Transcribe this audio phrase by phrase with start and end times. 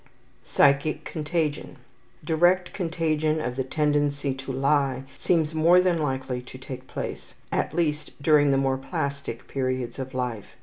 [0.41, 1.75] Psychic Contagion.
[2.23, 7.75] Direct contagion of the tendency to lie seems more than likely to take place, at
[7.75, 10.55] least during the more plastic periods of life.